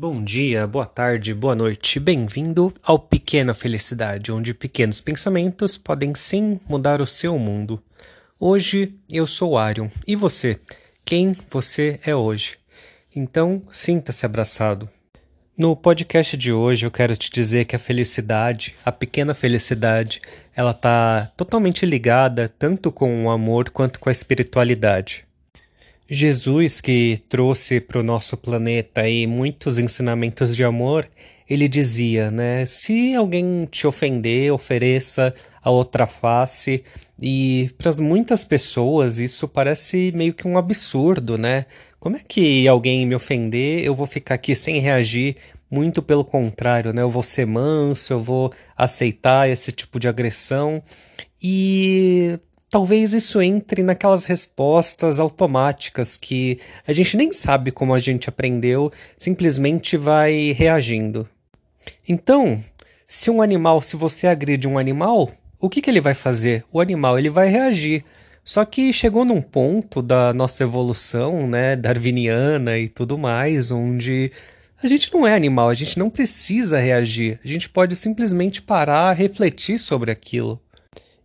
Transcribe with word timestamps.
Bom 0.00 0.22
dia, 0.22 0.64
boa 0.64 0.86
tarde, 0.86 1.34
boa 1.34 1.56
noite. 1.56 1.98
Bem-vindo 1.98 2.72
ao 2.84 3.00
Pequena 3.00 3.52
Felicidade, 3.52 4.30
onde 4.30 4.54
pequenos 4.54 5.00
pensamentos 5.00 5.76
podem 5.76 6.14
sim 6.14 6.60
mudar 6.68 7.00
o 7.00 7.06
seu 7.06 7.36
mundo. 7.36 7.82
Hoje 8.38 8.94
eu 9.12 9.26
sou 9.26 9.58
Arion. 9.58 9.88
E 10.06 10.14
você? 10.14 10.56
Quem 11.04 11.36
você 11.50 11.98
é 12.06 12.14
hoje? 12.14 12.58
Então, 13.12 13.60
sinta-se 13.72 14.24
abraçado. 14.24 14.88
No 15.58 15.74
podcast 15.74 16.36
de 16.36 16.52
hoje 16.52 16.86
eu 16.86 16.92
quero 16.92 17.16
te 17.16 17.28
dizer 17.28 17.64
que 17.64 17.74
a 17.74 17.80
felicidade, 17.80 18.76
a 18.84 18.92
pequena 18.92 19.34
felicidade, 19.34 20.22
ela 20.54 20.70
está 20.70 21.28
totalmente 21.36 21.84
ligada 21.84 22.48
tanto 22.56 22.92
com 22.92 23.24
o 23.24 23.30
amor 23.30 23.70
quanto 23.70 23.98
com 23.98 24.08
a 24.08 24.12
espiritualidade. 24.12 25.27
Jesus, 26.10 26.80
que 26.80 27.20
trouxe 27.28 27.80
para 27.80 28.00
o 28.00 28.02
nosso 28.02 28.34
planeta 28.36 29.02
aí 29.02 29.26
muitos 29.26 29.78
ensinamentos 29.78 30.56
de 30.56 30.64
amor, 30.64 31.06
ele 31.48 31.68
dizia, 31.68 32.30
né? 32.30 32.64
Se 32.64 33.14
alguém 33.14 33.66
te 33.70 33.86
ofender, 33.86 34.50
ofereça 34.50 35.34
a 35.62 35.70
outra 35.70 36.06
face. 36.06 36.82
E 37.20 37.70
para 37.76 37.92
muitas 38.02 38.42
pessoas 38.42 39.18
isso 39.18 39.46
parece 39.46 40.10
meio 40.14 40.32
que 40.32 40.48
um 40.48 40.56
absurdo, 40.56 41.36
né? 41.36 41.66
Como 42.00 42.16
é 42.16 42.20
que 42.26 42.66
alguém 42.66 43.06
me 43.06 43.14
ofender, 43.14 43.84
eu 43.84 43.94
vou 43.94 44.06
ficar 44.06 44.36
aqui 44.36 44.54
sem 44.56 44.78
reagir? 44.78 45.36
Muito 45.70 46.02
pelo 46.02 46.24
contrário, 46.24 46.94
né? 46.94 47.02
Eu 47.02 47.10
vou 47.10 47.22
ser 47.22 47.46
manso, 47.46 48.14
eu 48.14 48.20
vou 48.20 48.50
aceitar 48.74 49.48
esse 49.48 49.70
tipo 49.72 50.00
de 50.00 50.08
agressão. 50.08 50.82
E 51.42 52.38
talvez 52.70 53.12
isso 53.12 53.40
entre 53.40 53.82
naquelas 53.82 54.24
respostas 54.24 55.18
automáticas 55.18 56.16
que 56.16 56.58
a 56.86 56.92
gente 56.92 57.16
nem 57.16 57.32
sabe 57.32 57.70
como 57.70 57.94
a 57.94 57.98
gente 57.98 58.28
aprendeu, 58.28 58.92
simplesmente 59.16 59.96
vai 59.96 60.52
reagindo. 60.52 61.28
Então, 62.08 62.62
se 63.06 63.30
um 63.30 63.40
animal, 63.40 63.80
se 63.80 63.96
você 63.96 64.26
agride 64.26 64.68
um 64.68 64.78
animal, 64.78 65.30
o 65.58 65.68
que, 65.68 65.80
que 65.80 65.90
ele 65.90 66.00
vai 66.00 66.14
fazer? 66.14 66.64
O 66.70 66.80
animal 66.80 67.18
ele 67.18 67.30
vai 67.30 67.48
reagir. 67.48 68.04
Só 68.44 68.64
que 68.64 68.92
chegou 68.92 69.24
num 69.24 69.42
ponto 69.42 70.00
da 70.00 70.32
nossa 70.32 70.62
evolução, 70.62 71.46
né, 71.46 71.76
darwiniana 71.76 72.78
e 72.78 72.88
tudo 72.88 73.18
mais, 73.18 73.70
onde 73.70 74.32
a 74.82 74.86
gente 74.88 75.12
não 75.12 75.26
é 75.26 75.34
animal, 75.34 75.68
a 75.68 75.74
gente 75.74 75.98
não 75.98 76.08
precisa 76.08 76.78
reagir, 76.78 77.38
a 77.44 77.48
gente 77.48 77.68
pode 77.68 77.96
simplesmente 77.96 78.62
parar, 78.62 79.12
refletir 79.12 79.78
sobre 79.78 80.10
aquilo. 80.10 80.60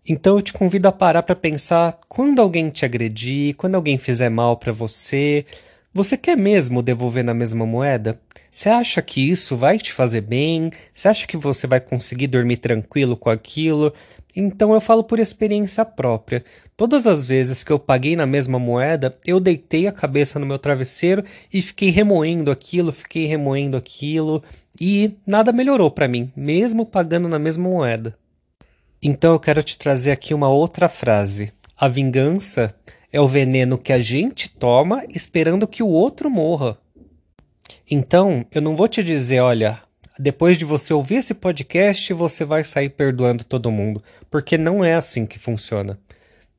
Então 0.08 0.36
eu 0.36 0.42
te 0.42 0.52
convido 0.52 0.88
a 0.88 0.92
parar 0.92 1.24
para 1.24 1.36
pensar 1.36 1.98
quando 2.10 2.42
alguém 2.42 2.70
te 2.70 2.84
agredir, 2.84 3.56
quando 3.56 3.76
alguém 3.76 3.98
fizer 3.98 4.30
mal 4.30 4.58
para 4.58 4.72
você, 4.72 5.46
você 5.94 6.18
quer 6.18 6.36
mesmo 6.36 6.82
devolver 6.82 7.24
na 7.24 7.34
mesma 7.34 7.66
moeda? 7.66 8.20
Você 8.52 8.68
acha 8.68 9.02
que 9.02 9.22
isso 9.30 9.56
vai 9.56 9.78
te 9.78 9.94
fazer 9.94 10.22
bem? 10.22 10.72
Você 10.94 11.08
acha 11.08 11.26
que 11.26 11.38
você 11.38 11.68
vai 11.68 11.80
conseguir 11.80 12.28
dormir 12.28 12.58
tranquilo 12.58 13.16
com 13.16 13.30
aquilo? 13.30 13.94
Então 14.36 14.74
eu 14.74 14.82
falo 14.82 15.04
por 15.06 15.20
experiência 15.20 15.86
própria. 15.86 16.44
Todas 16.76 17.08
as 17.08 17.26
vezes 17.26 17.64
que 17.64 17.72
eu 17.72 17.80
paguei 17.80 18.16
na 18.16 18.26
mesma 18.26 18.60
moeda, 18.60 19.18
eu 19.26 19.40
deitei 19.40 19.88
a 19.88 19.92
cabeça 19.92 20.38
no 20.38 20.46
meu 20.46 20.60
travesseiro 20.60 21.24
e 21.54 21.62
fiquei 21.62 21.92
remoendo 21.92 22.52
aquilo, 22.52 22.92
fiquei 22.92 23.26
remoendo 23.26 23.78
aquilo 23.78 24.44
e 24.82 25.16
nada 25.26 25.54
melhorou 25.54 25.92
para 25.92 26.08
mim, 26.08 26.30
mesmo 26.36 26.86
pagando 26.86 27.30
na 27.30 27.40
mesma 27.40 27.70
moeda. 27.70 28.14
Então 29.06 29.34
eu 29.34 29.40
quero 29.40 29.62
te 29.62 29.78
trazer 29.78 30.12
aqui 30.12 30.34
uma 30.34 30.48
outra 30.48 30.88
frase. 30.88 31.52
A 31.76 31.90
vingança 31.90 32.74
é 33.12 33.20
o 33.20 33.28
veneno 33.28 33.78
que 33.78 33.92
a 33.92 34.00
gente 34.00 34.48
toma 34.48 35.04
esperando 35.10 35.68
que 35.68 35.84
o 35.84 35.90
outro 35.90 36.30
morra. 36.30 36.78
Então, 37.92 38.46
eu 38.50 38.62
não 38.62 38.78
vou 38.78 38.88
te 38.88 39.04
dizer, 39.04 39.42
olha, 39.42 39.82
depois 40.18 40.58
de 40.58 40.64
você 40.64 40.94
ouvir 40.94 41.16
esse 41.16 41.34
podcast, 41.34 42.14
você 42.14 42.46
vai 42.46 42.64
sair 42.64 42.92
perdoando 42.92 43.44
todo 43.44 43.70
mundo, 43.70 44.02
porque 44.32 44.58
não 44.58 44.86
é 44.86 44.94
assim 44.94 45.26
que 45.26 45.38
funciona. 45.38 46.00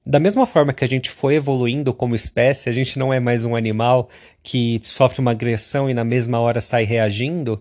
Da 0.04 0.20
mesma 0.20 0.46
forma 0.46 0.74
que 0.74 0.84
a 0.84 0.88
gente 0.88 1.08
foi 1.08 1.36
evoluindo 1.36 1.94
como 1.94 2.14
espécie, 2.14 2.68
a 2.68 2.72
gente 2.72 2.98
não 2.98 3.10
é 3.10 3.18
mais 3.18 3.46
um 3.46 3.56
animal 3.56 4.10
que 4.42 4.78
sofre 4.82 5.22
uma 5.22 5.30
agressão 5.30 5.88
e 5.88 5.94
na 5.94 6.04
mesma 6.04 6.38
hora 6.40 6.60
sai 6.60 6.84
reagindo 6.84 7.58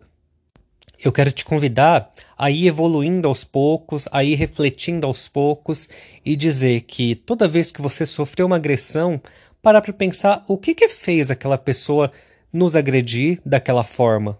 eu 1.03 1.11
quero 1.11 1.31
te 1.31 1.43
convidar 1.43 2.11
a 2.37 2.49
ir 2.49 2.67
evoluindo 2.67 3.27
aos 3.27 3.43
poucos, 3.43 4.07
a 4.11 4.23
ir 4.23 4.35
refletindo 4.35 5.05
aos 5.05 5.27
poucos 5.27 5.89
e 6.25 6.35
dizer 6.35 6.81
que 6.81 7.15
toda 7.15 7.47
vez 7.47 7.71
que 7.71 7.81
você 7.81 8.05
sofreu 8.05 8.45
uma 8.45 8.55
agressão, 8.55 9.21
parar 9.61 9.81
para 9.81 9.93
pensar 9.93 10.43
o 10.47 10.57
que 10.57 10.73
que 10.73 10.87
fez 10.87 11.29
aquela 11.29 11.57
pessoa 11.57 12.11
nos 12.51 12.75
agredir 12.75 13.41
daquela 13.45 13.83
forma. 13.83 14.39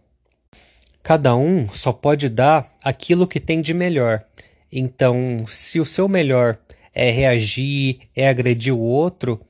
Cada 1.02 1.36
um 1.36 1.68
só 1.68 1.92
pode 1.92 2.30
dar 2.30 2.72
aquilo 2.84 3.28
que 3.28 3.40
tem 3.40 3.60
de 3.60 3.74
melhor. 3.74 4.24
Então, 4.72 5.46
se 5.48 5.80
o 5.80 5.86
seu 5.86 6.08
melhor 6.08 6.58
é 6.94 7.10
reagir, 7.10 8.00
é 8.16 8.30
agredir 8.30 8.74
o 8.74 8.80
outro, 8.80 9.42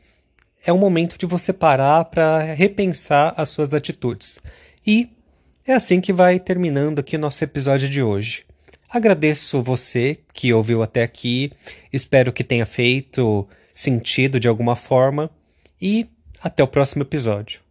é 0.65 0.71
o 0.71 0.77
momento 0.77 1.17
de 1.17 1.25
você 1.25 1.53
parar 1.53 2.05
para 2.05 2.39
repensar 2.41 3.33
as 3.37 3.49
suas 3.49 3.73
atitudes. 3.73 4.39
E 4.85 5.09
é 5.65 5.73
assim 5.73 6.01
que 6.01 6.11
vai 6.11 6.39
terminando 6.39 6.99
aqui 6.99 7.15
o 7.15 7.19
nosso 7.19 7.43
episódio 7.43 7.89
de 7.89 8.03
hoje. 8.03 8.45
Agradeço 8.89 9.61
você 9.61 10.19
que 10.33 10.53
ouviu 10.53 10.83
até 10.83 11.01
aqui, 11.01 11.51
espero 11.91 12.31
que 12.31 12.43
tenha 12.43 12.65
feito 12.65 13.47
sentido 13.73 14.39
de 14.39 14.47
alguma 14.47 14.75
forma 14.75 15.31
e 15.81 16.07
até 16.41 16.63
o 16.63 16.67
próximo 16.67 17.03
episódio. 17.03 17.62